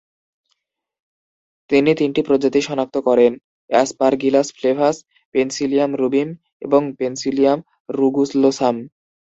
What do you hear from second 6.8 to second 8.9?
Penicillium রুগুলোসাম।